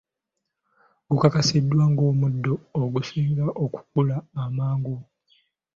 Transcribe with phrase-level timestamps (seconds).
[1.09, 4.97] Gukakasiddwa ng'omuddo ogusinga okukula amangu.